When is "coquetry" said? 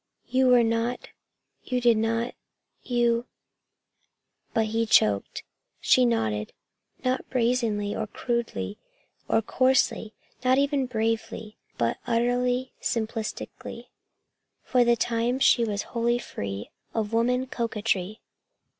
17.45-18.21